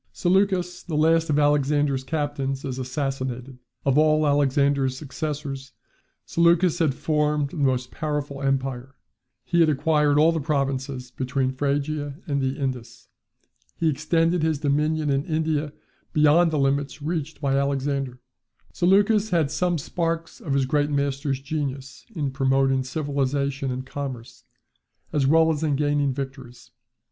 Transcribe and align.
Seleucus, 0.13 0.81
the 0.81 0.95
last 0.97 1.29
of 1.29 1.37
Alexander's 1.37 2.03
captains, 2.03 2.65
is 2.65 2.79
assassinated. 2.79 3.59
Of 3.85 3.99
all 3.99 4.25
Alexander's 4.25 4.97
successors, 4.97 5.73
Seleucus 6.25 6.79
had 6.79 6.95
formed 6.95 7.51
the 7.51 7.57
most 7.57 7.91
powerful 7.91 8.41
empire. 8.41 8.95
He 9.43 9.59
had 9.59 9.69
acquired 9.69 10.17
all 10.17 10.31
the 10.31 10.39
provinces 10.39 11.11
between 11.11 11.51
Phrygia 11.51 12.15
and 12.25 12.41
the 12.41 12.57
Indus. 12.57 13.09
He 13.75 13.89
extended 13.91 14.41
his 14.41 14.57
dominion 14.57 15.11
in 15.11 15.23
India 15.25 15.71
beyond 16.13 16.49
the 16.49 16.57
limits 16.57 17.03
reached 17.03 17.39
by 17.39 17.55
Alexander. 17.55 18.19
Seleucus 18.73 19.29
had 19.29 19.51
some 19.51 19.77
sparks 19.77 20.39
of 20.41 20.53
his 20.53 20.65
great 20.65 20.89
master's 20.89 21.39
genius 21.39 22.07
in 22.15 22.31
promoting 22.31 22.83
civilization 22.83 23.69
and 23.69 23.85
commerce, 23.85 24.45
as 25.13 25.27
well 25.27 25.51
as 25.51 25.61
in 25.63 25.75
gaining 25.75 26.11
victories. 26.11 26.71